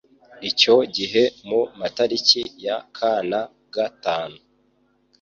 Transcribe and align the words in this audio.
Icyo 0.49 0.75
gihe 0.97 1.23
mu 1.47 1.61
matariki 1.79 2.41
ya 2.65 2.77
kana-gatanu 2.95 4.39